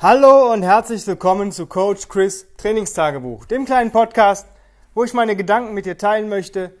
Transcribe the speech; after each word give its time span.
Hallo 0.00 0.52
und 0.52 0.62
herzlich 0.62 1.04
willkommen 1.08 1.50
zu 1.50 1.66
Coach 1.66 2.06
Chris 2.06 2.46
Trainingstagebuch, 2.56 3.46
dem 3.46 3.64
kleinen 3.64 3.90
Podcast, 3.90 4.46
wo 4.94 5.02
ich 5.02 5.12
meine 5.12 5.34
Gedanken 5.34 5.74
mit 5.74 5.86
dir 5.86 5.98
teilen 5.98 6.28
möchte, 6.28 6.72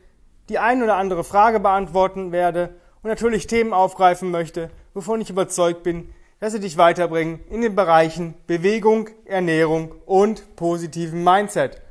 die 0.48 0.60
ein 0.60 0.84
oder 0.84 0.94
andere 0.94 1.24
Frage 1.24 1.58
beantworten 1.58 2.30
werde 2.30 2.76
und 3.02 3.10
natürlich 3.10 3.48
Themen 3.48 3.72
aufgreifen 3.72 4.30
möchte, 4.30 4.70
wovon 4.94 5.20
ich 5.20 5.30
überzeugt 5.30 5.82
bin, 5.82 6.14
dass 6.38 6.52
sie 6.52 6.60
dich 6.60 6.76
weiterbringen 6.76 7.40
in 7.50 7.60
den 7.60 7.74
Bereichen 7.74 8.34
Bewegung, 8.46 9.08
Ernährung 9.24 9.96
und 10.06 10.54
positiven 10.54 11.24
Mindset. 11.24 11.82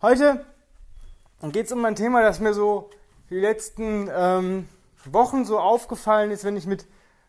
Heute 0.00 0.46
geht 1.50 1.66
es 1.66 1.72
um 1.72 1.84
ein 1.84 1.96
Thema, 1.96 2.22
das 2.22 2.38
mir 2.38 2.54
so 2.54 2.90
die 3.28 3.40
letzten 3.40 4.08
ähm, 4.16 4.68
Wochen 5.04 5.44
so 5.44 5.58
aufgefallen 5.58 6.30
ist, 6.30 6.44
wenn 6.44 6.56
ich 6.56 6.66
mit 6.68 6.86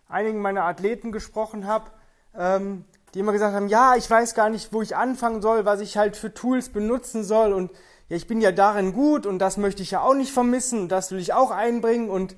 einigen 0.07 0.43
meiner 0.43 0.65
Athleten 0.65 1.11
gesprochen 1.11 1.65
habe. 1.65 1.89
Ähm, 2.37 2.85
die 3.17 3.21
immer 3.21 3.31
gesagt 3.31 3.55
haben, 3.55 3.67
ja, 3.67 3.95
ich 3.95 4.07
weiß 4.07 4.35
gar 4.35 4.51
nicht, 4.51 4.71
wo 4.71 4.83
ich 4.83 4.95
anfangen 4.95 5.41
soll, 5.41 5.65
was 5.65 5.79
ich 5.79 5.97
halt 5.97 6.15
für 6.15 6.35
Tools 6.35 6.69
benutzen 6.69 7.23
soll 7.23 7.51
und 7.51 7.71
ja, 8.09 8.15
ich 8.15 8.27
bin 8.27 8.41
ja 8.41 8.51
darin 8.51 8.93
gut 8.93 9.25
und 9.25 9.39
das 9.39 9.57
möchte 9.57 9.81
ich 9.81 9.89
ja 9.89 10.01
auch 10.01 10.13
nicht 10.13 10.31
vermissen 10.31 10.81
und 10.81 10.89
das 10.89 11.09
will 11.09 11.17
ich 11.17 11.33
auch 11.33 11.49
einbringen 11.49 12.11
und 12.11 12.35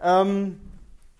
ähm, 0.00 0.60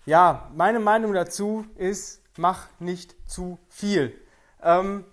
ja, 0.05 0.49
meine 0.55 0.79
Meinung 0.79 1.11
dazu 1.11 1.65
ist, 1.75 2.21
mach 2.37 2.69
nicht 2.79 3.17
zu 3.29 3.59
viel. 3.67 4.17
Ähm, 4.63 5.03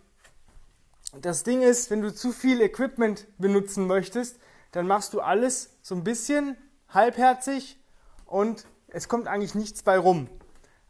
das 1.20 1.42
Ding 1.42 1.62
ist, 1.62 1.90
wenn 1.90 2.02
du 2.02 2.14
zu 2.14 2.30
viel 2.30 2.60
Equipment 2.60 3.26
benutzen 3.36 3.88
möchtest, 3.88 4.38
dann 4.70 4.86
machst 4.86 5.12
du 5.12 5.20
alles 5.20 5.70
so 5.82 5.96
ein 5.96 6.04
bisschen 6.04 6.56
halbherzig 6.88 7.80
und 8.26 8.64
es 8.86 9.08
kommt 9.08 9.26
eigentlich 9.26 9.56
nichts 9.56 9.82
bei 9.82 9.98
rum. 9.98 10.28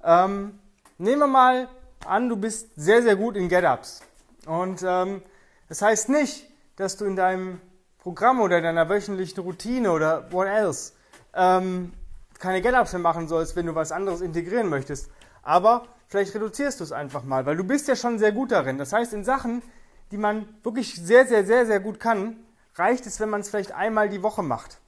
Ähm, 0.04 0.58
nehmen 0.98 1.20
wir 1.20 1.26
mal 1.26 1.70
an, 2.06 2.28
du 2.28 2.36
bist 2.36 2.70
sehr, 2.76 3.02
sehr 3.02 3.16
gut 3.16 3.36
in 3.36 3.48
Get-Ups. 3.48 4.00
Und 4.46 4.82
ähm, 4.86 5.22
das 5.68 5.82
heißt 5.82 6.08
nicht, 6.08 6.48
dass 6.76 6.96
du 6.96 7.04
in 7.04 7.16
deinem 7.16 7.60
Programm 7.98 8.40
oder 8.40 8.60
deiner 8.60 8.88
wöchentlichen 8.88 9.42
Routine 9.42 9.92
oder 9.92 10.30
what 10.32 10.46
else 10.46 10.92
ähm, 11.34 11.92
keine 12.38 12.60
Get-Ups 12.60 12.92
mehr 12.92 13.00
machen 13.00 13.28
sollst, 13.28 13.54
wenn 13.54 13.66
du 13.66 13.74
was 13.74 13.92
anderes 13.92 14.20
integrieren 14.20 14.68
möchtest. 14.68 15.10
Aber 15.42 15.86
vielleicht 16.08 16.34
reduzierst 16.34 16.80
du 16.80 16.84
es 16.84 16.92
einfach 16.92 17.24
mal, 17.24 17.46
weil 17.46 17.56
du 17.56 17.64
bist 17.64 17.88
ja 17.88 17.96
schon 17.96 18.18
sehr 18.18 18.32
gut 18.32 18.50
darin. 18.50 18.78
Das 18.78 18.92
heißt, 18.92 19.12
in 19.12 19.24
Sachen, 19.24 19.62
die 20.10 20.16
man 20.16 20.48
wirklich 20.62 20.96
sehr, 20.96 21.26
sehr, 21.26 21.46
sehr, 21.46 21.66
sehr 21.66 21.80
gut 21.80 22.00
kann, 22.00 22.36
reicht 22.74 23.06
es, 23.06 23.20
wenn 23.20 23.30
man 23.30 23.40
es 23.40 23.48
vielleicht 23.48 23.72
einmal 23.72 24.08
die 24.08 24.22
Woche 24.22 24.42
macht. 24.42 24.78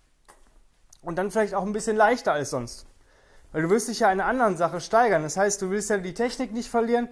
Und 1.03 1.16
dann 1.16 1.31
vielleicht 1.31 1.55
auch 1.55 1.64
ein 1.64 1.72
bisschen 1.72 1.97
leichter 1.97 2.33
als 2.33 2.50
sonst. 2.50 2.86
Weil 3.55 3.62
du 3.62 3.70
wirst 3.70 3.86
dich 3.86 4.00
ja 4.00 4.10
in 4.10 4.19
einer 4.19 4.28
anderen 4.28 4.56
Sache 4.56 4.80
steigern. 4.80 5.22
Das 5.22 5.36
heißt, 5.36 5.62
du 5.62 5.70
willst 5.70 5.88
ja 5.88 5.98
die 5.98 6.12
Technik 6.12 6.52
nicht 6.52 6.69
verlieren. 6.69 7.08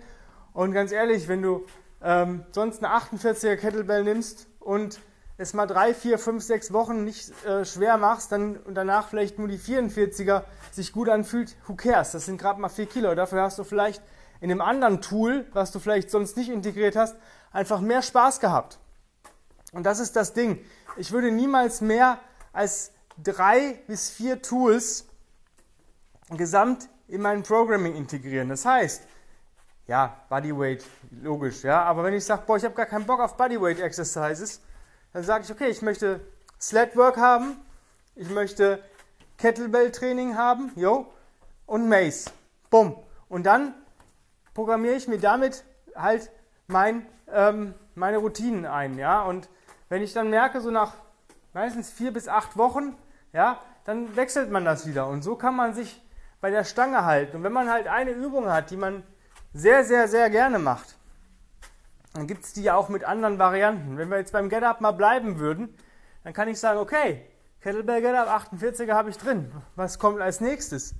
Und 0.53 0.73
ganz 0.73 0.91
ehrlich, 0.91 1.29
wenn 1.29 1.41
du 1.41 1.65
ähm, 2.03 2.45
sonst 2.51 2.85
eine 2.85 2.93
48er 2.93 3.55
Kettlebell 3.55 4.03
nimmst 4.03 4.48
und 4.59 4.98
es 5.37 5.55
mal 5.55 5.67
drei, 5.67 5.95
vier, 5.95 6.19
fünf, 6.19 6.43
sechs 6.43 6.73
Wochen 6.73 7.05
nicht 7.05 7.31
äh, 7.47 7.65
schwer 7.65 7.97
machst, 7.97 8.33
dann 8.33 8.57
und 8.57 8.75
danach 8.75 9.07
vielleicht 9.09 9.39
nur 9.39 9.47
die 9.47 9.57
44er 9.57 10.43
sich 10.73 10.93
gut 10.93 11.09
anfühlt, 11.09 11.55
who 11.69 11.77
cares? 11.77 12.11
Das 12.11 12.27
sind 12.27 12.39
gerade 12.39 12.61
mal 12.61 12.69
vier 12.69 12.87
Kilo. 12.87 13.15
Dafür 13.15 13.43
hast 13.43 13.61
du 13.61 13.63
vielleicht 13.63 14.03
in 14.41 14.51
einem 14.51 14.63
anderen 14.63 15.01
Tool, 15.01 15.47
was 15.53 15.70
du 15.70 15.79
vielleicht 15.79 16.11
sonst 16.11 16.37
nicht 16.37 16.51
integriert 16.51 16.97
hast, 16.97 17.15
einfach 17.53 17.81
mehr 17.81 18.03
Spaß 18.03 18.41
gehabt. 18.41 18.81
Und 19.70 19.85
das 19.85 20.01
ist 20.01 20.17
das 20.17 20.33
Ding. 20.33 20.59
Ich 20.97 21.13
würde 21.13 21.31
niemals 21.31 21.81
mehr 21.83 22.19
als 22.53 22.91
drei 23.23 23.79
bis 23.87 24.11
vier 24.11 24.43
Tools 24.43 25.07
gesamt 26.37 26.89
in 27.09 27.21
mein 27.21 27.43
Programming 27.43 27.95
integrieren. 27.95 28.49
Das 28.49 28.65
heißt, 28.65 29.03
ja, 29.87 30.17
Bodyweight, 30.29 30.85
logisch, 31.23 31.65
ja, 31.65 31.83
aber 31.83 32.05
wenn 32.05 32.15
ich 32.15 32.25
sage, 32.25 32.43
boah, 32.47 32.57
ich 32.57 32.65
habe 32.65 32.75
gar 32.75 32.87
keinen 32.87 33.07
Bock 33.07 33.21
auf 33.21 33.37
Bodyweight 33.37 33.81
Exercises, 33.81 34.61
dann 35.13 35.23
sage 35.23 35.45
ich, 35.45 35.51
okay, 35.51 35.69
ich 35.69 35.83
möchte 35.83 36.21
Sledwork 36.61 37.17
haben, 37.17 37.57
ich 38.15 38.31
möchte 38.31 38.83
Kettlebell 39.39 39.91
Training 39.91 40.37
haben, 40.37 40.73
jo, 40.77 41.13
und 41.67 41.89
Mace. 41.89 42.27
Bumm. 42.71 42.97
Und 43.29 43.45
dann 43.45 43.75
programmiere 44.55 44.95
ich 44.95 45.09
mir 45.09 45.19
damit 45.19 45.65
halt 45.95 46.31
mein, 46.69 47.05
ähm, 47.31 47.75
meine 47.95 48.19
Routinen 48.19 48.67
ein, 48.67 48.98
ja, 48.98 49.23
und 49.23 49.48
wenn 49.89 50.03
ich 50.03 50.15
dann 50.15 50.31
merke, 50.31 50.61
so 50.61 50.71
nach 50.71 50.95
meistens 51.53 51.91
vier 51.91 52.13
bis 52.13 52.29
acht 52.29 52.57
Wochen, 52.57 52.97
ja, 53.33 53.61
dann 53.85 54.17
wechselt 54.17 54.51
man 54.51 54.65
das 54.65 54.87
wieder. 54.87 55.07
Und 55.09 55.23
so 55.23 55.37
kann 55.37 55.55
man 55.55 55.75
sich 55.75 56.01
bei 56.42 56.51
der 56.51 56.64
Stange 56.64 57.07
halten. 57.07 57.36
Und 57.36 57.45
wenn 57.45 57.53
man 57.53 57.70
halt 57.70 57.86
eine 57.86 58.11
Übung 58.11 58.51
hat, 58.51 58.70
die 58.70 58.77
man 58.77 59.05
sehr, 59.55 59.85
sehr, 59.85 60.08
sehr 60.08 60.29
gerne 60.29 60.58
macht, 60.58 60.97
dann 62.13 62.27
gibt 62.27 62.45
es 62.45 62.53
die 62.53 62.64
ja 62.64 62.75
auch 62.75 62.91
mit 62.91 63.05
anderen 63.05 63.39
Varianten. 63.39 63.97
Wenn 63.97 64.11
wir 64.11 64.19
jetzt 64.19 64.33
beim 64.33 64.51
Get 64.51 64.64
Up 64.64 64.80
mal 64.80 64.91
bleiben 64.91 65.39
würden, 65.39 65.75
dann 66.25 66.35
kann 66.35 66.48
ich 66.48 66.58
sagen, 66.58 66.80
okay, 66.80 67.25
Kettlebell 67.63 68.03
Get 68.03 68.17
Up 68.17 68.29
48er 68.29 68.92
habe 68.92 69.08
ich 69.08 69.17
drin. 69.17 69.53
Was 69.77 69.98
kommt 69.98 70.20
als 70.20 70.41
nächstes? 70.41 70.95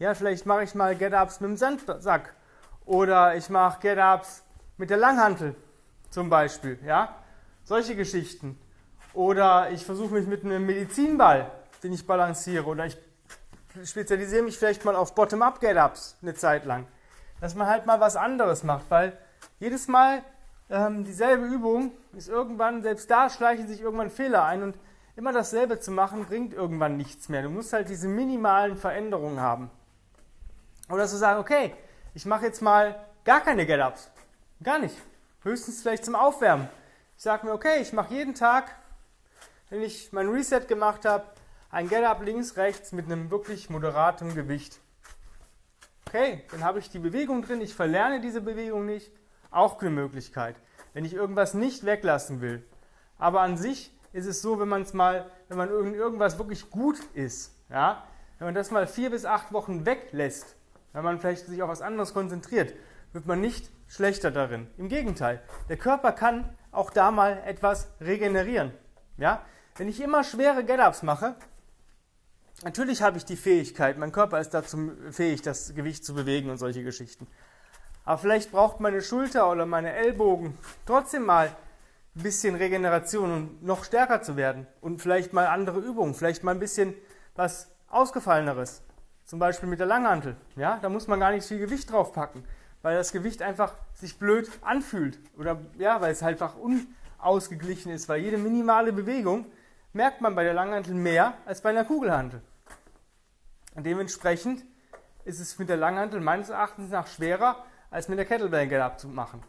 Ja, 0.00 0.14
vielleicht 0.14 0.46
mache 0.46 0.64
ich 0.64 0.74
mal 0.74 0.96
Get 0.96 1.14
Ups 1.14 1.40
mit 1.40 1.50
dem 1.50 1.56
Sandsack. 1.56 2.34
Oder 2.84 3.36
ich 3.36 3.48
mache 3.50 3.80
Get 3.80 3.98
Ups 3.98 4.42
mit 4.78 4.90
der 4.90 4.96
Langhantel 4.96 5.54
zum 6.10 6.28
Beispiel. 6.28 6.78
Ja, 6.84 7.14
solche 7.62 7.94
Geschichten. 7.94 8.58
Oder 9.14 9.70
ich 9.70 9.84
versuche 9.84 10.12
mich 10.12 10.26
mit 10.26 10.44
einem 10.44 10.66
Medizinball, 10.66 11.52
den 11.84 11.92
ich 11.92 12.04
balanciere. 12.04 12.66
Oder 12.66 12.86
ich 12.86 12.98
spezialisiere 13.84 14.42
mich 14.42 14.58
vielleicht 14.58 14.84
mal 14.84 14.96
auf 14.96 15.14
Bottom-up-Get-Ups 15.14 16.16
eine 16.22 16.34
Zeit 16.34 16.64
lang. 16.64 16.86
Dass 17.40 17.54
man 17.54 17.68
halt 17.68 17.86
mal 17.86 18.00
was 18.00 18.16
anderes 18.16 18.64
macht, 18.64 18.90
weil 18.90 19.16
jedes 19.60 19.88
Mal 19.88 20.22
ähm, 20.70 21.04
dieselbe 21.04 21.46
Übung 21.46 21.92
ist 22.16 22.28
irgendwann, 22.28 22.82
selbst 22.82 23.10
da 23.10 23.30
schleichen 23.30 23.68
sich 23.68 23.80
irgendwann 23.80 24.10
Fehler 24.10 24.44
ein 24.44 24.62
und 24.62 24.76
immer 25.16 25.32
dasselbe 25.32 25.80
zu 25.80 25.90
machen 25.90 26.26
bringt 26.26 26.52
irgendwann 26.52 26.96
nichts 26.96 27.28
mehr. 27.28 27.42
Du 27.42 27.50
musst 27.50 27.72
halt 27.72 27.88
diese 27.88 28.08
minimalen 28.08 28.76
Veränderungen 28.76 29.40
haben. 29.40 29.70
Oder 30.90 31.06
zu 31.06 31.16
sagen, 31.16 31.40
okay, 31.40 31.74
ich 32.14 32.24
mache 32.24 32.46
jetzt 32.46 32.62
mal 32.62 33.04
gar 33.24 33.40
keine 33.40 33.66
Get-Ups. 33.66 34.10
Gar 34.62 34.78
nicht. 34.78 34.96
Höchstens 35.42 35.82
vielleicht 35.82 36.04
zum 36.04 36.14
Aufwärmen. 36.14 36.68
Ich 37.16 37.22
sage 37.22 37.46
mir, 37.46 37.52
okay, 37.52 37.80
ich 37.80 37.92
mache 37.92 38.14
jeden 38.14 38.34
Tag, 38.34 38.74
wenn 39.70 39.82
ich 39.82 40.12
mein 40.12 40.28
Reset 40.28 40.60
gemacht 40.68 41.04
habe, 41.04 41.24
ein 41.70 41.88
Get-Up 41.88 42.24
links, 42.24 42.56
rechts 42.56 42.92
mit 42.92 43.06
einem 43.06 43.30
wirklich 43.30 43.70
moderaten 43.70 44.34
Gewicht. 44.34 44.80
Okay, 46.06 46.44
dann 46.50 46.64
habe 46.64 46.78
ich 46.78 46.90
die 46.90 46.98
Bewegung 46.98 47.42
drin, 47.42 47.60
ich 47.60 47.74
verlerne 47.74 48.20
diese 48.20 48.40
Bewegung 48.40 48.86
nicht. 48.86 49.12
Auch 49.50 49.80
eine 49.80 49.90
Möglichkeit, 49.90 50.56
wenn 50.94 51.04
ich 51.04 51.14
irgendwas 51.14 51.54
nicht 51.54 51.84
weglassen 51.84 52.40
will. 52.40 52.64
Aber 53.18 53.40
an 53.40 53.56
sich 53.56 53.94
ist 54.12 54.26
es 54.26 54.40
so, 54.40 54.58
wenn 54.60 54.68
man 54.68 54.82
es 54.82 54.94
mal, 54.94 55.30
wenn 55.48 55.58
man 55.58 55.68
irgendwas 55.68 56.38
wirklich 56.38 56.70
gut 56.70 56.98
ist, 57.14 57.54
ja, 57.70 58.04
wenn 58.38 58.46
man 58.46 58.54
das 58.54 58.70
mal 58.70 58.86
vier 58.86 59.10
bis 59.10 59.24
acht 59.24 59.52
Wochen 59.52 59.84
weglässt, 59.84 60.56
wenn 60.92 61.04
man 61.04 61.18
vielleicht 61.18 61.46
sich 61.46 61.62
auf 61.62 61.68
was 61.68 61.82
anderes 61.82 62.14
konzentriert, 62.14 62.74
wird 63.12 63.26
man 63.26 63.40
nicht 63.40 63.70
schlechter 63.88 64.30
darin. 64.30 64.68
Im 64.76 64.88
Gegenteil, 64.88 65.42
der 65.68 65.76
Körper 65.76 66.12
kann 66.12 66.56
auch 66.70 66.90
da 66.90 67.10
mal 67.10 67.42
etwas 67.44 67.88
regenerieren. 68.00 68.72
Ja? 69.16 69.44
Wenn 69.76 69.88
ich 69.88 70.00
immer 70.00 70.24
schwere 70.24 70.64
Get-Ups 70.64 71.02
mache, 71.02 71.36
Natürlich 72.64 73.02
habe 73.02 73.18
ich 73.18 73.24
die 73.24 73.36
Fähigkeit, 73.36 73.98
mein 73.98 74.10
Körper 74.10 74.40
ist 74.40 74.50
dazu 74.50 74.90
fähig, 75.10 75.42
das 75.42 75.74
Gewicht 75.74 76.04
zu 76.04 76.14
bewegen 76.14 76.50
und 76.50 76.58
solche 76.58 76.82
Geschichten. 76.82 77.28
Aber 78.04 78.18
vielleicht 78.18 78.50
braucht 78.50 78.80
meine 78.80 79.00
Schulter 79.00 79.50
oder 79.50 79.64
meine 79.64 79.92
Ellbogen 79.92 80.58
trotzdem 80.84 81.24
mal 81.24 81.54
ein 82.16 82.22
bisschen 82.22 82.56
Regeneration, 82.56 83.32
um 83.32 83.58
noch 83.60 83.84
stärker 83.84 84.22
zu 84.22 84.36
werden. 84.36 84.66
Und 84.80 85.00
vielleicht 85.00 85.32
mal 85.32 85.46
andere 85.46 85.78
Übungen, 85.78 86.14
vielleicht 86.14 86.42
mal 86.42 86.52
ein 86.52 86.58
bisschen 86.58 86.94
was 87.36 87.70
Ausgefalleneres. 87.90 88.82
Zum 89.24 89.38
Beispiel 89.38 89.68
mit 89.68 89.78
der 89.78 89.86
Langhantel. 89.86 90.36
Ja, 90.56 90.78
da 90.82 90.88
muss 90.88 91.06
man 91.06 91.20
gar 91.20 91.30
nicht 91.30 91.46
viel 91.46 91.58
Gewicht 91.58 91.92
drauf 91.92 92.12
packen, 92.12 92.42
weil 92.82 92.96
das 92.96 93.12
Gewicht 93.12 93.40
einfach 93.40 93.74
sich 93.94 94.18
blöd 94.18 94.50
anfühlt. 94.62 95.20
Oder 95.36 95.60
ja, 95.78 96.00
weil 96.00 96.12
es 96.12 96.22
halt 96.22 96.42
einfach 96.42 96.56
unausgeglichen 96.56 97.92
ist, 97.92 98.08
weil 98.08 98.20
jede 98.20 98.38
minimale 98.38 98.92
Bewegung 98.92 99.46
merkt 99.92 100.20
man 100.20 100.34
bei 100.34 100.44
der 100.44 100.54
Langhantel 100.54 100.94
mehr 100.94 101.34
als 101.46 101.60
bei 101.60 101.70
einer 101.70 101.84
Kugelhantel. 101.84 102.42
Und 103.74 103.84
dementsprechend 103.84 104.64
ist 105.24 105.40
es 105.40 105.58
mit 105.58 105.68
der 105.68 105.76
Langhantel 105.76 106.20
meines 106.20 106.48
Erachtens 106.48 106.90
nach 106.90 107.06
schwerer, 107.06 107.64
als 107.90 108.08
mit 108.08 108.18
der 108.18 108.26
Kettlebell 108.26 108.68
Get-Up 108.68 108.98
zu 108.98 109.08
machen. 109.08 109.42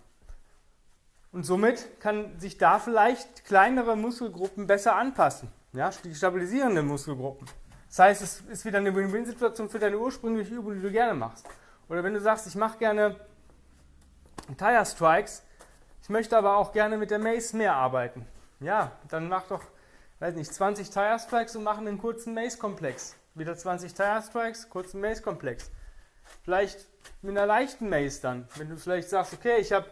Und 1.31 1.43
somit 1.43 1.99
kann 1.99 2.39
sich 2.39 2.57
da 2.57 2.79
vielleicht 2.79 3.45
kleinere 3.45 3.95
Muskelgruppen 3.95 4.65
besser 4.67 4.95
anpassen. 4.95 5.51
Ja, 5.73 5.91
die 6.03 6.15
stabilisierenden 6.15 6.87
Muskelgruppen. 6.87 7.47
Das 7.87 7.99
heißt, 7.99 8.21
es 8.21 8.41
ist 8.41 8.65
wieder 8.65 8.79
eine 8.79 8.95
Win-Win-Situation 8.95 9.69
für 9.69 9.79
deine 9.79 9.97
ursprüngliche 9.97 10.55
Übung, 10.55 10.75
die 10.75 10.81
du 10.81 10.91
gerne 10.91 11.13
machst. 11.13 11.47
Oder 11.87 12.03
wenn 12.03 12.13
du 12.13 12.21
sagst, 12.21 12.47
ich 12.47 12.55
mache 12.55 12.77
gerne 12.77 13.15
Tire 14.57 14.85
Strikes, 14.85 15.43
ich 16.01 16.09
möchte 16.09 16.37
aber 16.37 16.57
auch 16.57 16.71
gerne 16.71 16.97
mit 16.97 17.11
der 17.11 17.19
Mace 17.19 17.53
mehr 17.53 17.75
arbeiten. 17.75 18.25
Ja, 18.59 18.91
dann 19.09 19.29
mach 19.29 19.43
doch, 19.47 19.61
weiß 20.19 20.35
nicht, 20.35 20.53
20 20.53 20.89
Tire 20.89 21.19
Strikes 21.19 21.55
und 21.55 21.63
mach 21.63 21.77
einen 21.77 21.97
kurzen 21.97 22.33
Mace-Komplex 22.33 23.15
wieder 23.39 23.55
20 23.55 23.93
Tire 23.93 24.21
Strikes, 24.21 24.69
kurzen 24.69 25.01
Maze-Komplex. 25.01 25.71
Vielleicht 26.43 26.87
mit 27.21 27.35
einer 27.37 27.47
leichten 27.47 27.89
Maze 27.89 28.21
dann. 28.21 28.47
Wenn 28.55 28.69
du 28.69 28.75
vielleicht 28.75 29.09
sagst, 29.09 29.33
okay, 29.33 29.57
ich 29.59 29.71
habe 29.71 29.87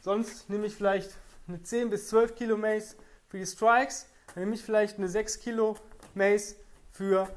sonst 0.00 0.48
nehme 0.50 0.66
ich 0.66 0.74
vielleicht 0.74 1.10
eine 1.46 1.62
10 1.62 1.90
bis 1.90 2.08
12 2.08 2.34
Kilo 2.34 2.56
Mace 2.56 2.96
für 3.28 3.38
die 3.38 3.46
Strikes, 3.46 4.08
dann 4.34 4.44
nehme 4.44 4.54
ich 4.54 4.62
vielleicht 4.62 4.98
eine 4.98 5.08
6 5.08 5.40
Kilo 5.40 5.76
Mace 6.14 6.56
für 6.90 7.28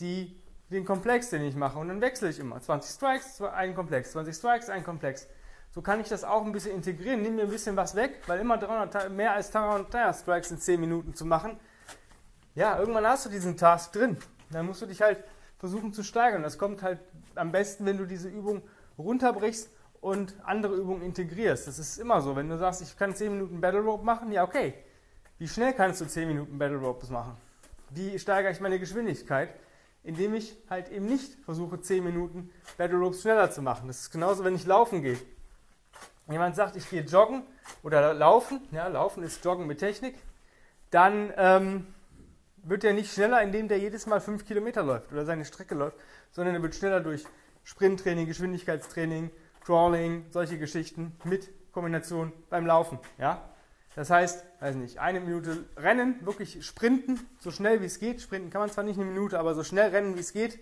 die, 0.00 0.40
den 0.70 0.84
Komplex, 0.84 1.30
den 1.30 1.42
ich 1.42 1.56
mache. 1.56 1.78
Und 1.78 1.88
dann 1.88 2.00
wechsle 2.00 2.30
ich 2.30 2.38
immer. 2.38 2.60
20 2.60 2.94
Strikes, 2.94 3.42
ein 3.42 3.74
Komplex, 3.74 4.12
20 4.12 4.34
Strikes, 4.34 4.70
ein 4.70 4.84
Komplex. 4.84 5.26
So 5.70 5.80
kann 5.82 6.00
ich 6.00 6.08
das 6.08 6.22
auch 6.22 6.44
ein 6.44 6.52
bisschen 6.52 6.74
integrieren, 6.74 7.22
nehme 7.22 7.36
mir 7.36 7.42
ein 7.44 7.50
bisschen 7.50 7.76
was 7.76 7.94
weg, 7.94 8.20
weil 8.26 8.40
immer 8.40 8.58
300, 8.58 9.10
mehr 9.10 9.32
als 9.32 9.50
300 9.50 9.90
Tire 9.90 10.14
Strikes 10.14 10.50
in 10.50 10.58
10 10.58 10.80
Minuten 10.80 11.14
zu 11.14 11.24
machen, 11.24 11.58
ja, 12.54 12.78
irgendwann 12.78 13.06
hast 13.06 13.26
du 13.26 13.30
diesen 13.30 13.56
Task 13.56 13.92
drin. 13.92 14.16
Dann 14.50 14.66
musst 14.66 14.82
du 14.82 14.86
dich 14.86 15.00
halt 15.00 15.22
versuchen 15.58 15.92
zu 15.92 16.02
steigern. 16.02 16.42
Das 16.42 16.58
kommt 16.58 16.82
halt 16.82 17.00
am 17.34 17.52
besten, 17.52 17.86
wenn 17.86 17.98
du 17.98 18.06
diese 18.06 18.28
Übung 18.28 18.62
runterbrichst 18.98 19.70
und 20.00 20.34
andere 20.44 20.74
Übungen 20.74 21.02
integrierst. 21.02 21.66
Das 21.66 21.78
ist 21.78 21.98
immer 21.98 22.20
so. 22.20 22.36
Wenn 22.36 22.48
du 22.48 22.58
sagst, 22.58 22.82
ich 22.82 22.96
kann 22.96 23.14
10 23.14 23.32
Minuten 23.32 23.60
Battle 23.60 23.80
Rope 23.80 24.04
machen, 24.04 24.32
ja, 24.32 24.44
okay. 24.44 24.74
Wie 25.38 25.48
schnell 25.48 25.72
kannst 25.72 26.00
du 26.00 26.06
10 26.06 26.28
Minuten 26.28 26.58
Battle 26.58 26.78
Ropes 26.78 27.10
machen? 27.10 27.36
Wie 27.90 28.18
steigere 28.18 28.52
ich 28.52 28.60
meine 28.60 28.78
Geschwindigkeit? 28.78 29.50
Indem 30.04 30.34
ich 30.34 30.56
halt 30.68 30.90
eben 30.90 31.06
nicht 31.06 31.38
versuche, 31.44 31.80
10 31.80 32.04
Minuten 32.04 32.50
Battle 32.76 32.98
Ropes 32.98 33.22
schneller 33.22 33.50
zu 33.50 33.62
machen. 33.62 33.86
Das 33.86 34.00
ist 34.00 34.10
genauso, 34.10 34.44
wenn 34.44 34.54
ich 34.54 34.66
laufen 34.66 35.02
gehe 35.02 35.18
jemand 36.32 36.56
sagt, 36.56 36.76
ich 36.76 36.88
gehe 36.88 37.02
joggen 37.02 37.42
oder 37.82 38.14
laufen, 38.14 38.60
ja, 38.70 38.88
laufen 38.88 39.22
ist 39.22 39.44
Joggen 39.44 39.66
mit 39.66 39.78
Technik, 39.78 40.16
dann 40.90 41.32
ähm, 41.36 41.86
wird 42.64 42.84
er 42.84 42.92
nicht 42.92 43.12
schneller, 43.12 43.42
indem 43.42 43.68
der 43.68 43.78
jedes 43.78 44.06
Mal 44.06 44.20
fünf 44.20 44.46
Kilometer 44.46 44.82
läuft 44.82 45.12
oder 45.12 45.24
seine 45.24 45.44
Strecke 45.44 45.74
läuft, 45.74 45.96
sondern 46.30 46.54
er 46.54 46.62
wird 46.62 46.74
schneller 46.74 47.00
durch 47.00 47.24
Sprinttraining, 47.64 48.26
Geschwindigkeitstraining, 48.26 49.30
Crawling, 49.64 50.26
solche 50.30 50.58
Geschichten 50.58 51.16
mit 51.24 51.50
Kombination 51.72 52.32
beim 52.50 52.66
Laufen. 52.66 52.98
Ja? 53.18 53.48
Das 53.94 54.10
heißt, 54.10 54.44
weiß 54.60 54.76
nicht, 54.76 54.98
eine 54.98 55.20
Minute 55.20 55.64
rennen, 55.76 56.24
wirklich 56.24 56.64
sprinten, 56.64 57.20
so 57.38 57.50
schnell 57.50 57.80
wie 57.82 57.86
es 57.86 57.98
geht. 57.98 58.22
Sprinten 58.22 58.50
kann 58.50 58.60
man 58.60 58.70
zwar 58.70 58.84
nicht 58.84 58.98
eine 58.98 59.10
Minute, 59.10 59.38
aber 59.38 59.54
so 59.54 59.64
schnell 59.64 59.90
rennen 59.90 60.16
wie 60.16 60.20
es 60.20 60.32
geht. 60.32 60.58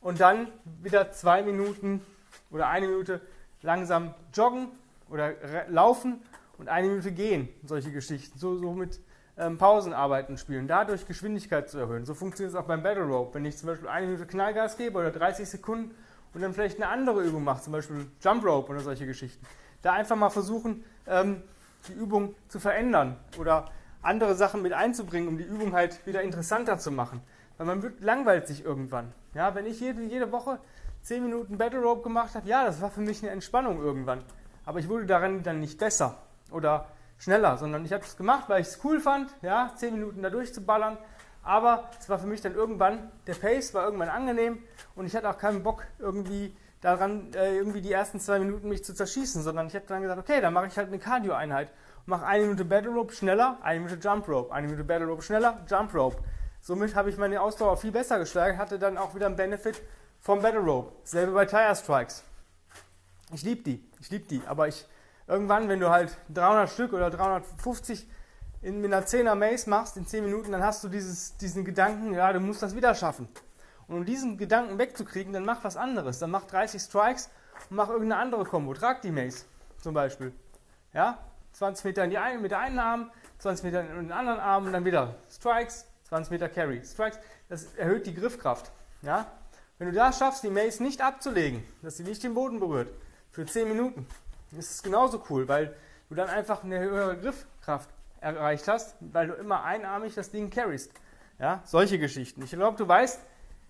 Und 0.00 0.20
dann 0.20 0.48
wieder 0.82 1.12
zwei 1.12 1.42
Minuten 1.42 2.04
oder 2.50 2.68
eine 2.68 2.88
Minute 2.88 3.20
langsam 3.62 4.14
joggen 4.34 4.68
oder 5.08 5.34
laufen 5.68 6.20
und 6.58 6.68
eine 6.68 6.88
Minute 6.88 7.12
gehen. 7.12 7.48
Solche 7.64 7.92
Geschichten. 7.92 8.36
So, 8.38 8.56
so 8.56 8.72
mit 8.72 9.00
ähm, 9.38 9.58
Pausenarbeiten 9.58 10.36
spielen. 10.36 10.68
Dadurch 10.68 11.06
Geschwindigkeit 11.06 11.70
zu 11.70 11.78
erhöhen. 11.78 12.04
So 12.04 12.14
funktioniert 12.14 12.54
es 12.54 12.60
auch 12.60 12.66
beim 12.66 12.82
Battle 12.82 13.04
Rope. 13.04 13.34
Wenn 13.34 13.44
ich 13.44 13.56
zum 13.56 13.68
Beispiel 13.68 13.88
eine 13.88 14.06
Minute 14.06 14.26
Knallgas 14.26 14.76
gebe 14.76 14.98
oder 14.98 15.10
30 15.10 15.48
Sekunden 15.48 15.94
und 16.34 16.42
dann 16.42 16.52
vielleicht 16.52 16.76
eine 16.76 16.88
andere 16.88 17.22
Übung 17.22 17.44
mache, 17.44 17.62
zum 17.62 17.72
Beispiel 17.72 18.06
Jump 18.20 18.44
Rope 18.44 18.70
oder 18.70 18.80
solche 18.80 19.06
Geschichten. 19.06 19.44
Da 19.82 19.92
einfach 19.92 20.16
mal 20.16 20.30
versuchen, 20.30 20.84
ähm, 21.06 21.42
die 21.88 21.92
Übung 21.92 22.34
zu 22.48 22.60
verändern 22.60 23.16
oder 23.38 23.66
andere 24.02 24.34
Sachen 24.34 24.62
mit 24.62 24.72
einzubringen, 24.72 25.28
um 25.28 25.38
die 25.38 25.44
Übung 25.44 25.72
halt 25.72 26.04
wieder 26.06 26.22
interessanter 26.22 26.78
zu 26.78 26.90
machen. 26.90 27.20
Weil 27.56 27.66
man 27.66 27.82
wird 27.82 28.00
langweilt 28.00 28.46
sich 28.46 28.64
irgendwann. 28.64 29.12
Ja, 29.34 29.54
wenn 29.54 29.66
ich 29.66 29.80
jede, 29.80 30.02
jede 30.02 30.30
Woche 30.32 30.58
10 31.02 31.22
Minuten 31.22 31.58
Battle 31.58 31.80
Rope 31.80 32.02
gemacht 32.02 32.34
habe, 32.34 32.48
ja, 32.48 32.64
das 32.64 32.80
war 32.80 32.90
für 32.90 33.00
mich 33.00 33.22
eine 33.22 33.32
Entspannung 33.32 33.80
irgendwann. 33.80 34.22
Aber 34.64 34.78
ich 34.78 34.88
wurde 34.88 35.06
daran 35.06 35.42
dann 35.42 35.60
nicht 35.60 35.78
besser 35.78 36.18
oder 36.50 36.86
schneller, 37.22 37.56
sondern 37.56 37.84
ich 37.84 37.92
habe 37.92 38.04
es 38.04 38.16
gemacht, 38.16 38.48
weil 38.48 38.60
ich 38.60 38.68
es 38.68 38.80
cool 38.84 39.00
fand, 39.00 39.30
ja, 39.42 39.72
10 39.76 39.94
Minuten 39.94 40.22
da 40.22 40.30
durchzuballern. 40.30 40.98
Aber 41.44 41.90
es 41.98 42.08
war 42.08 42.18
für 42.18 42.26
mich 42.26 42.40
dann 42.40 42.54
irgendwann, 42.54 43.10
der 43.26 43.34
Pace 43.34 43.74
war 43.74 43.84
irgendwann 43.84 44.08
angenehm 44.08 44.62
und 44.94 45.06
ich 45.06 45.16
hatte 45.16 45.28
auch 45.28 45.38
keinen 45.38 45.62
Bock 45.62 45.84
irgendwie 45.98 46.56
daran, 46.80 47.32
äh, 47.34 47.56
irgendwie 47.56 47.80
die 47.80 47.92
ersten 47.92 48.20
zwei 48.20 48.38
Minuten 48.38 48.68
mich 48.68 48.84
zu 48.84 48.94
zerschießen, 48.94 49.42
sondern 49.42 49.66
ich 49.66 49.74
habe 49.74 49.86
dann 49.86 50.02
gesagt, 50.02 50.20
okay, 50.20 50.40
dann 50.40 50.52
mache 50.52 50.66
ich 50.66 50.76
halt 50.76 50.88
eine 50.88 50.98
Cardio-Einheit 50.98 51.68
mache 52.06 52.26
eine 52.26 52.44
Minute 52.44 52.64
Battle 52.64 52.90
Rope 52.90 53.12
schneller, 53.12 53.58
eine 53.62 53.80
Minute 53.80 54.00
Jump 54.00 54.28
Rope, 54.28 54.52
eine 54.52 54.66
Minute 54.66 54.84
Battle 54.84 55.06
Rope 55.06 55.22
schneller, 55.22 55.64
Jump 55.68 55.94
Rope. 55.94 56.16
Somit 56.60 56.94
habe 56.94 57.10
ich 57.10 57.16
meine 57.16 57.40
Ausdauer 57.40 57.76
viel 57.76 57.92
besser 57.92 58.18
gesteigert, 58.18 58.58
hatte 58.58 58.78
dann 58.78 58.98
auch 58.98 59.14
wieder 59.14 59.26
einen 59.26 59.36
Benefit 59.36 59.80
vom 60.20 60.42
Battle 60.42 60.60
Rope. 60.60 60.92
Selbe 61.04 61.32
bei 61.32 61.46
Tire 61.46 61.74
Strikes. 61.74 62.24
Ich 63.32 63.42
liebe 63.42 63.62
die, 63.62 63.84
ich 64.00 64.10
liebe 64.10 64.26
die, 64.26 64.42
aber 64.46 64.68
ich 64.68 64.86
irgendwann, 65.26 65.68
wenn 65.68 65.80
du 65.80 65.90
halt 65.90 66.16
300 66.34 66.70
Stück 66.70 66.92
oder 66.92 67.10
350 67.10 68.08
in, 68.62 68.80
mit 68.80 68.92
einer 68.92 69.06
10er 69.06 69.34
Mace 69.34 69.66
machst 69.66 69.96
in 69.96 70.06
10 70.06 70.24
Minuten, 70.24 70.52
dann 70.52 70.62
hast 70.62 70.84
du 70.84 70.88
dieses, 70.88 71.36
diesen 71.36 71.64
Gedanken, 71.64 72.14
ja, 72.14 72.32
du 72.32 72.40
musst 72.40 72.62
das 72.62 72.76
wieder 72.76 72.94
schaffen. 72.94 73.28
Und 73.88 73.96
um 73.96 74.04
diesen 74.04 74.38
Gedanken 74.38 74.78
wegzukriegen, 74.78 75.32
dann 75.32 75.44
mach 75.44 75.64
was 75.64 75.76
anderes. 75.76 76.18
Dann 76.18 76.30
mach 76.30 76.46
30 76.46 76.80
Strikes 76.80 77.30
und 77.68 77.76
mach 77.76 77.88
irgendeine 77.88 78.20
andere 78.22 78.44
Combo. 78.44 78.74
Trag 78.74 79.02
die 79.02 79.10
Mace 79.10 79.46
zum 79.78 79.94
Beispiel. 79.94 80.32
Ja, 80.92 81.18
20 81.52 81.84
Meter 81.84 82.04
in 82.04 82.10
die 82.10 82.18
eine, 82.18 82.38
mit 82.38 82.52
einen 82.52 82.78
Arm, 82.78 83.10
20 83.38 83.64
Meter 83.64 83.80
in 83.80 83.96
den 83.96 84.12
anderen 84.12 84.40
Arm 84.40 84.66
und 84.66 84.72
dann 84.72 84.84
wieder 84.84 85.16
Strikes, 85.30 85.86
20 86.04 86.30
Meter 86.30 86.48
Carry. 86.48 86.82
Strikes, 86.84 87.18
das 87.48 87.74
erhöht 87.74 88.06
die 88.06 88.14
Griffkraft. 88.14 88.70
Ja, 89.02 89.26
wenn 89.78 89.88
du 89.88 89.94
da 89.94 90.12
schaffst, 90.12 90.44
die 90.44 90.50
Mace 90.50 90.80
nicht 90.80 91.02
abzulegen, 91.02 91.64
dass 91.82 91.96
sie 91.96 92.04
nicht 92.04 92.22
den 92.22 92.34
Boden 92.34 92.60
berührt, 92.60 92.88
für 93.30 93.44
10 93.44 93.68
Minuten, 93.68 94.06
ist 94.58 94.70
es 94.70 94.82
genauso 94.82 95.22
cool, 95.30 95.48
weil 95.48 95.74
du 96.08 96.14
dann 96.14 96.28
einfach 96.28 96.64
eine 96.64 96.78
höhere 96.78 97.16
Griffkraft 97.16 97.90
erreicht 98.20 98.68
hast, 98.68 98.96
weil 99.00 99.28
du 99.28 99.34
immer 99.34 99.64
einarmig 99.64 100.14
das 100.14 100.30
Ding 100.30 100.50
carryst. 100.50 100.92
Ja, 101.38 101.60
solche 101.64 101.98
Geschichten. 101.98 102.42
Ich 102.42 102.50
glaube, 102.50 102.76
du 102.76 102.86
weißt 102.86 103.20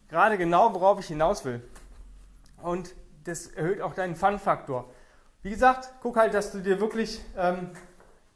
gerade 0.09 0.37
genau, 0.37 0.75
worauf 0.75 1.01
ich 1.01 1.07
hinaus 1.07 1.45
will. 1.45 1.63
Und 2.63 2.95
das 3.25 3.47
erhöht 3.47 3.81
auch 3.81 3.95
deinen 3.95 4.15
Fun-Faktor. 4.15 4.91
Wie 5.43 5.51
gesagt, 5.51 5.93
guck 6.03 6.17
halt, 6.17 6.35
dass 6.35 6.53
du 6.53 6.61
dir 6.61 6.81
wirklich 6.81 7.21
ähm, 7.37 7.71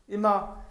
immer 0.07 0.65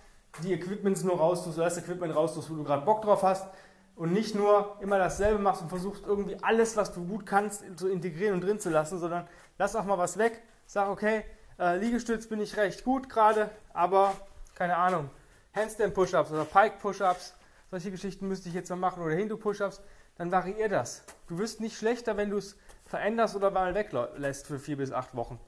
die 0.43 0.53
Equipments 0.53 1.03
nur 1.03 1.17
raustust, 1.17 1.57
das 1.57 1.77
Equipment 1.77 2.15
raustust, 2.15 2.49
wo 2.49 2.55
du 2.55 2.63
gerade 2.63 2.85
Bock 2.85 3.01
drauf 3.01 3.23
hast 3.23 3.47
und 3.95 4.11
nicht 4.11 4.35
nur 4.35 4.77
immer 4.81 4.97
dasselbe 4.97 5.39
machst 5.39 5.61
und 5.61 5.69
versuchst 5.69 6.05
irgendwie 6.05 6.37
alles, 6.41 6.75
was 6.75 6.93
du 6.93 7.05
gut 7.05 7.25
kannst, 7.25 7.63
zu 7.77 7.87
integrieren 7.87 8.33
und 8.33 8.41
drin 8.41 8.59
zu 8.59 8.69
lassen, 8.69 8.99
sondern 8.99 9.27
lass 9.57 9.75
auch 9.75 9.85
mal 9.85 9.97
was 9.97 10.17
weg. 10.17 10.41
Sag, 10.65 10.89
okay, 10.89 11.23
äh, 11.59 11.77
Liegestütz 11.77 12.27
bin 12.27 12.41
ich 12.41 12.57
recht 12.57 12.83
gut 12.83 13.09
gerade, 13.09 13.49
aber 13.73 14.13
keine 14.55 14.77
Ahnung, 14.77 15.09
Handstand 15.53 15.93
Push-Ups 15.93 16.31
oder 16.31 16.45
Pike 16.45 16.77
Push-Ups, 16.81 17.33
solche 17.71 17.91
Geschichten 17.91 18.27
müsste 18.27 18.49
ich 18.49 18.55
jetzt 18.55 18.69
mal 18.69 18.75
machen 18.75 19.03
oder 19.03 19.15
Hindu 19.15 19.37
Push-Ups, 19.37 19.81
dann 20.17 20.31
variier 20.31 20.69
das. 20.69 21.03
Du 21.27 21.37
wirst 21.37 21.59
nicht 21.59 21.77
schlechter, 21.77 22.17
wenn 22.17 22.29
du 22.29 22.37
es 22.37 22.57
veränderst 22.85 23.35
oder 23.35 23.51
mal 23.51 23.75
weglässt 23.75 24.47
für 24.47 24.59
vier 24.59 24.77
bis 24.77 24.91
acht 24.91 25.15
Wochen. 25.15 25.39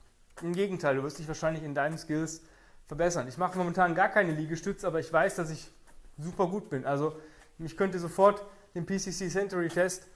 Im 0.42 0.54
Gegenteil, 0.54 0.96
du 0.96 1.04
wirst 1.04 1.20
dich 1.20 1.28
wahrscheinlich 1.28 1.64
in 1.64 1.74
deinen 1.74 1.98
Skills 1.98 2.42
verbessern. 2.86 3.28
Ich 3.28 3.38
mache 3.38 3.58
momentan 3.58 3.96
gar 3.96 4.10
keine 4.10 4.32
Liegestütze, 4.32 4.88
aber 4.88 5.00
ich 5.00 5.12
weiß, 5.12 5.36
dass 5.36 5.50
ich 5.50 5.70
super 6.18 6.48
gut 6.48 6.70
bin. 6.70 6.86
Also 6.86 7.16
ich 7.60 7.78
könnte 7.78 8.00
sofort 8.00 8.44
den 8.76 8.86
PCC 8.86 9.30
Century 9.30 9.70
Test 9.70 10.08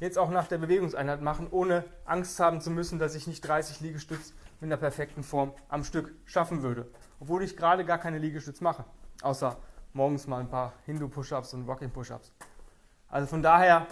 jetzt 0.00 0.18
auch 0.18 0.30
nach 0.30 0.48
der 0.48 0.58
Bewegungseinheit 0.58 1.20
machen, 1.20 1.48
ohne 1.50 1.84
Angst 2.04 2.40
haben 2.40 2.60
zu 2.60 2.70
müssen, 2.70 2.98
dass 2.98 3.14
ich 3.14 3.26
nicht 3.26 3.42
30 3.42 3.80
Liegestütz 3.80 4.32
mit 4.60 4.68
einer 4.68 4.76
perfekten 4.76 5.22
Form 5.22 5.52
am 5.68 5.84
Stück 5.84 6.12
schaffen 6.24 6.62
würde. 6.62 6.86
Obwohl 7.18 7.42
ich 7.42 7.56
gerade 7.56 7.84
gar 7.84 7.98
keine 7.98 8.18
Liegestütz 8.18 8.60
mache. 8.60 8.84
Außer 9.22 9.56
morgens 9.92 10.26
mal 10.26 10.40
ein 10.40 10.48
paar 10.48 10.72
Hindu-Push-Ups 10.86 11.54
und 11.54 11.68
Rocking-Push-Ups. 11.68 12.32
Also 13.08 13.26
von 13.26 13.42
daher 13.42 13.86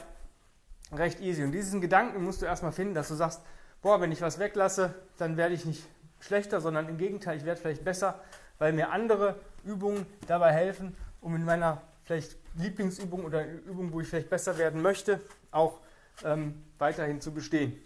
recht 0.93 1.21
easy. 1.21 1.43
Und 1.45 1.53
diesen 1.53 1.81
Gedanken 1.81 2.23
musst 2.23 2.43
du 2.43 2.47
erstmal 2.47 2.73
finden, 2.73 2.95
dass 2.95 3.09
du 3.09 3.15
sagst, 3.15 3.43
boah, 3.83 4.01
wenn 4.01 4.13
ich 4.13 4.23
was 4.23 4.39
weglasse, 4.39 4.95
dann 5.17 5.37
werde 5.37 5.55
ich 5.55 5.65
nicht 5.65 5.87
schlechter, 6.21 6.61
sondern 6.61 6.89
im 6.89 6.99
Gegenteil, 6.99 7.37
ich 7.37 7.45
werde 7.45 7.61
vielleicht 7.61 7.85
besser, 7.85 8.21
weil 8.59 8.73
mir 8.73 8.91
andere 8.91 9.37
Übungen 9.65 10.07
dabei 10.27 10.53
helfen, 10.53 10.97
um 11.21 11.35
in 11.35 11.45
meiner 11.45 11.83
vielleicht 12.03 12.37
Lieblingsübung 12.55 13.25
oder 13.25 13.47
Übung, 13.47 13.93
wo 13.93 14.01
ich 14.01 14.09
vielleicht 14.09 14.31
besser 14.31 14.59
werden 14.59 14.83
möchte, 14.83 15.21
auch 15.51 15.81
ähm, 16.25 16.65
weiterhin 16.79 17.21
zu 17.21 17.33
bestehen. 17.33 17.81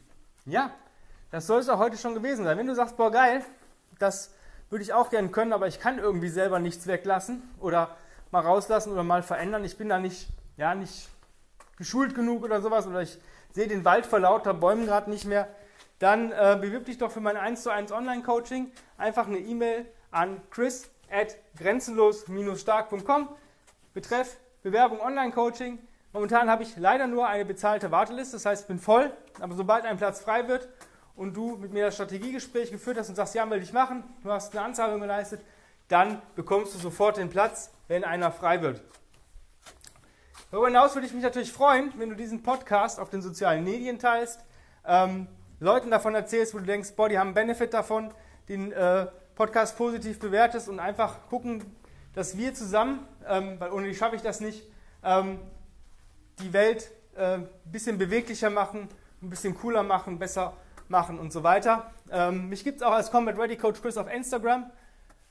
Ja, 0.47 0.71
das 1.33 1.47
soll 1.47 1.61
es 1.61 1.69
auch 1.69 1.79
heute 1.79 1.97
schon 1.97 2.15
gewesen 2.15 2.45
sein. 2.45 2.59
Wenn 2.59 2.67
du 2.67 2.75
sagst, 2.75 2.97
boah, 2.97 3.11
geil, 3.11 3.43
das 3.99 4.33
würde 4.69 4.85
ich 4.85 4.93
auch 4.93 5.11
gerne 5.11 5.29
können, 5.31 5.53
aber 5.53 5.67
ich 5.67 5.81
kann 5.81 5.99
irgendwie 5.99 6.29
selber 6.29 6.59
nichts 6.59 6.87
weglassen 6.87 7.43
oder 7.59 7.97
mal 8.31 8.41
rauslassen 8.41 8.93
oder 8.93 9.03
mal 9.03 9.23
verändern. 9.23 9.65
Ich 9.65 9.79
bin 9.79 9.89
da 9.89 9.99
nicht, 9.99 10.29
ja, 10.59 10.75
nicht 10.75 11.09
geschult 11.79 12.15
genug 12.15 12.45
oder 12.45 12.61
sowas 12.61 12.87
oder 12.87 13.01
ich 13.01 13.19
sehe 13.51 13.67
den 13.67 13.85
Wald 13.85 14.05
vor 14.05 14.21
lauter 14.21 14.53
Bäumen 14.53 14.85
gerade 14.87 15.11
nicht 15.11 15.25
mehr. 15.25 15.49
Dann 15.99 16.33
äh, 16.33 16.59
bewirb 16.61 16.85
dich 16.85 16.99
doch 16.99 17.11
für 17.11 17.21
mein 17.21 17.39
1 17.39 17.63
zu 17.63 17.71
1 17.71 17.93
Online-Coaching. 17.93 18.71
Einfach 18.99 19.27
eine 19.27 19.39
E-Mail 19.39 19.87
an 20.11 20.39
chris 20.51 20.91
at 21.11 21.37
grenzenlos-stark.com. 21.57 23.29
Betreff 23.95 24.37
Bewerbung 24.63 25.01
Online-Coaching. 25.01 25.79
Momentan 26.13 26.51
habe 26.51 26.63
ich 26.63 26.77
leider 26.77 27.07
nur 27.07 27.27
eine 27.27 27.47
bezahlte 27.47 27.91
Warteliste, 27.91 28.37
das 28.37 28.45
heißt, 28.45 28.63
ich 28.63 28.69
bin 28.69 28.79
voll. 28.79 29.11
Aber 29.41 29.55
sobald 29.55 29.87
ein 29.87 29.97
Platz 29.97 30.21
frei 30.21 30.47
wird 30.47 30.69
und 31.17 31.37
du 31.37 31.57
mit 31.57 31.73
mir 31.73 31.87
das 31.87 31.95
Strategiegespräch 31.95 32.71
geführt 32.71 32.99
hast 32.99 33.09
und 33.09 33.15
sagst, 33.15 33.35
ja, 33.35 33.49
will 33.49 33.63
ich 33.63 33.73
machen, 33.73 34.05
du 34.23 34.31
hast 34.31 34.55
eine 34.57 34.65
Anzahlung 34.65 35.01
geleistet, 35.01 35.41
dann 35.89 36.23
bekommst 36.35 36.75
du 36.75 36.79
sofort 36.79 37.19
den 37.19 37.29
Platz, 37.29 37.71
wenn 37.89 38.05
einer 38.05 38.31
frei 38.31 38.63
wird. 38.63 38.83
Darüber 40.51 40.69
hinaus 40.69 40.95
würde 40.95 41.07
ich 41.07 41.15
mich 41.15 41.23
natürlich 41.23 41.53
freuen, 41.53 41.93
wenn 41.97 42.11
du 42.11 42.17
diesen 42.17 42.43
Podcast 42.43 43.01
auf 43.01 43.11
den 43.11 43.23
sozialen 43.23 43.65
Medien 43.65 43.99
teilst, 43.99 44.41
ähm, 44.87 45.27
Leuten 45.61 45.91
davon 45.91 46.15
erzählst, 46.15 46.55
wo 46.55 46.59
du 46.59 46.65
denkst, 46.65 46.93
boah, 46.97 47.09
die 47.09 47.19
haben 47.19 47.29
einen 47.29 47.35
Benefit 47.35 47.73
davon, 47.73 48.13
den 48.49 48.73
äh, 48.73 49.07
Podcast 49.35 49.77
positiv 49.77 50.19
bewertest 50.19 50.69
und 50.69 50.81
einfach 50.81 51.27
gucken, 51.29 51.65
dass 52.15 52.37
wir 52.37 52.53
zusammen, 52.53 53.07
ähm, 53.27 53.59
weil 53.59 53.71
ohne 53.71 53.89
die 53.89 53.95
schaffe 53.95 54.17
ich 54.17 54.23
das 54.23 54.41
nicht, 54.41 54.67
ähm, 55.03 55.39
die 56.41 56.53
Welt 56.53 56.91
äh, 57.17 57.35
ein 57.35 57.49
bisschen 57.65 57.97
beweglicher 57.97 58.51
machen, 58.51 58.89
ein 59.23 59.31
bisschen 59.31 59.55
cooler 59.55 59.83
machen, 59.83 60.19
besser 60.19 60.55
machen 60.93 61.19
und 61.19 61.33
so 61.33 61.43
weiter. 61.43 61.91
Ähm, 62.13 62.49
mich 62.49 62.63
gibt 62.63 62.77
es 62.77 62.83
auch 62.85 62.93
als 62.93 63.11
Combat 63.11 63.37
Ready 63.37 63.57
Coach 63.57 63.83
Chris 63.83 63.97
auf 63.97 64.13
Instagram. 64.13 64.71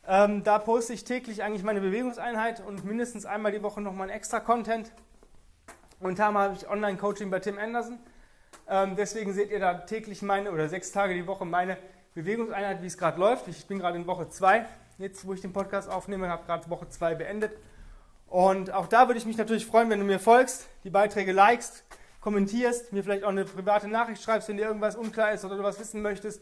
Ähm, 0.06 0.44
da 0.44 0.60
poste 0.60 0.92
ich 0.92 1.06
täglich 1.06 1.44
eigentlich 1.44 1.64
meine 1.64 1.80
Bewegungseinheit 1.80 2.60
und 2.60 2.84
mindestens 2.84 3.26
einmal 3.26 3.54
die 3.54 3.64
Woche 3.64 3.80
nochmal 3.80 4.10
ein 4.10 4.14
extra 4.14 4.42
Content. 4.42 4.92
Momentan 6.02 6.38
habe 6.38 6.56
ich 6.56 6.68
Online-Coaching 6.68 7.30
bei 7.30 7.40
Tim 7.40 7.58
Anderson. 7.58 8.00
Ähm, 8.68 8.96
deswegen 8.98 9.32
seht 9.34 9.52
ihr 9.52 9.60
da 9.60 9.76
täglich 9.76 10.22
meine 10.22 10.52
oder 10.52 10.68
sechs 10.68 10.92
Tage 10.92 11.14
die 11.14 11.28
Woche 11.28 11.46
meine 11.46 11.78
Bewegungseinheit, 12.16 12.82
wie 12.82 12.88
es 12.88 12.98
gerade 12.98 13.20
läuft. 13.20 13.48
Ich 13.48 13.68
bin 13.68 13.80
gerade 13.80 13.98
in 13.98 14.08
Woche 14.08 14.28
2, 14.28 14.66
jetzt 14.98 15.26
wo 15.26 15.34
ich 15.34 15.42
den 15.42 15.54
Podcast 15.54 15.90
aufnehme, 15.90 16.28
habe 16.28 16.46
gerade 16.46 16.70
Woche 16.70 16.90
2 16.90 17.16
beendet. 17.16 17.52
Und 18.28 18.72
auch 18.72 18.88
da 18.88 19.08
würde 19.08 19.20
ich 19.20 19.26
mich 19.26 19.38
natürlich 19.38 19.66
freuen, 19.66 19.90
wenn 19.90 20.00
du 20.00 20.06
mir 20.06 20.20
folgst, 20.20 20.68
die 20.84 20.90
Beiträge 20.90 21.32
likest, 21.32 21.84
kommentierst, 22.22 22.94
mir 22.94 23.04
vielleicht 23.04 23.24
auch 23.24 23.30
eine 23.30 23.44
private 23.46 23.88
Nachricht 23.88 24.24
schreibst, 24.24 24.48
wenn 24.48 24.58
dir 24.58 24.68
irgendwas 24.68 24.96
unklar 24.96 25.34
ist 25.34 25.44
oder 25.44 25.58
du 25.58 25.64
was 25.64 25.80
wissen 25.80 26.02
möchtest. 26.02 26.42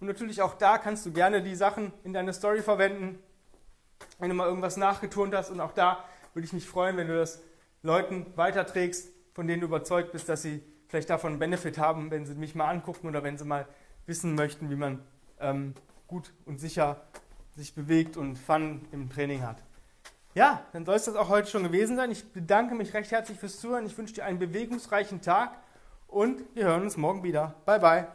Und 0.00 0.08
natürlich 0.08 0.42
auch 0.42 0.54
da 0.54 0.76
kannst 0.76 1.06
du 1.06 1.12
gerne 1.12 1.42
die 1.42 1.54
Sachen 1.54 1.92
in 2.04 2.12
deiner 2.12 2.32
Story 2.32 2.62
verwenden, 2.62 3.18
wenn 4.18 4.28
du 4.28 4.34
mal 4.34 4.46
irgendwas 4.46 4.76
nachgeturnt 4.76 5.34
hast. 5.34 5.50
Und 5.50 5.60
auch 5.60 5.72
da 5.72 6.04
würde 6.34 6.46
ich 6.46 6.52
mich 6.52 6.66
freuen, 6.66 6.96
wenn 6.96 7.06
du 7.06 7.16
das 7.16 7.40
Leuten 7.82 8.26
weiterträgst, 8.36 9.08
von 9.32 9.46
denen 9.46 9.60
du 9.60 9.66
überzeugt 9.66 10.12
bist, 10.12 10.28
dass 10.28 10.42
sie 10.42 10.62
vielleicht 10.88 11.08
davon 11.08 11.30
einen 11.30 11.38
Benefit 11.38 11.78
haben, 11.78 12.10
wenn 12.10 12.26
sie 12.26 12.34
mich 12.34 12.54
mal 12.54 12.68
angucken 12.68 13.06
oder 13.06 13.22
wenn 13.22 13.38
sie 13.38 13.44
mal 13.44 13.66
wissen 14.06 14.34
möchten, 14.34 14.70
wie 14.70 14.76
man 14.76 15.04
ähm, 15.38 15.74
gut 16.08 16.32
und 16.44 16.58
sicher 16.58 17.06
sich 17.56 17.74
bewegt 17.74 18.16
und 18.16 18.36
Fun 18.36 18.86
im 18.90 19.08
Training 19.10 19.42
hat. 19.42 19.62
Ja, 20.34 20.64
dann 20.72 20.84
soll 20.84 20.94
es 20.94 21.04
das 21.04 21.16
auch 21.16 21.28
heute 21.28 21.48
schon 21.48 21.64
gewesen 21.64 21.96
sein. 21.96 22.10
Ich 22.10 22.32
bedanke 22.32 22.74
mich 22.74 22.94
recht 22.94 23.10
herzlich 23.10 23.38
fürs 23.38 23.58
Zuhören. 23.58 23.86
Ich 23.86 23.98
wünsche 23.98 24.14
dir 24.14 24.24
einen 24.24 24.38
bewegungsreichen 24.38 25.20
Tag 25.20 25.58
und 26.06 26.42
wir 26.54 26.64
hören 26.64 26.82
uns 26.82 26.96
morgen 26.96 27.24
wieder. 27.24 27.54
Bye, 27.66 27.80
bye. 27.80 28.06